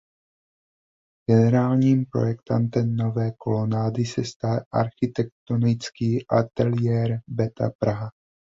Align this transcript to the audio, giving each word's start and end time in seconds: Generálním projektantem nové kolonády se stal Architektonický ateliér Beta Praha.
Generálním 1.29 2.05
projektantem 2.05 2.95
nové 2.95 3.31
kolonády 3.31 4.05
se 4.05 4.23
stal 4.25 4.59
Architektonický 4.73 6.27
ateliér 6.27 7.19
Beta 7.27 7.71
Praha. 7.79 8.09